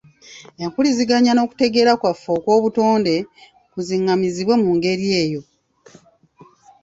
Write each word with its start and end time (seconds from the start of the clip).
Empuliziganya 0.63 1.31
n'okutegeera 1.33 1.91
kwaffe 2.01 2.29
okw'obutonde 2.37 3.15
kuziŋŋamizibwe 3.71 4.55
mu 4.61 4.69
ngeri 4.77 5.07
eyo 5.21 5.41